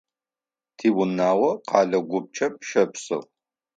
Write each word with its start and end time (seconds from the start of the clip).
Тиунагъо 0.77 1.51
къэлэ 1.67 1.99
гупчэм 2.09 2.53
щэпсэу. 2.67 3.23